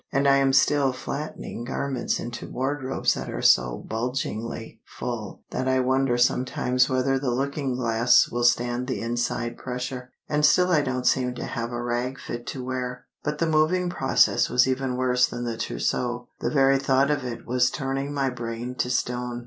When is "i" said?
0.27-0.37, 5.67-5.79, 10.71-10.81